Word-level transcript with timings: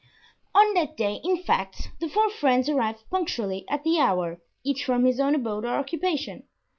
On 0.55 0.73
that 0.73 0.97
day, 0.97 1.21
in 1.23 1.43
fact, 1.43 1.91
the 1.99 2.09
four 2.09 2.31
friends 2.31 2.67
arrived 2.67 3.03
punctually 3.11 3.65
at 3.69 3.83
the 3.83 3.99
hour, 3.99 4.41
each 4.63 4.83
from 4.83 5.05
his 5.05 5.19
own 5.19 5.35
abode 5.35 5.63
or 5.63 5.75
occupation. 5.75 6.47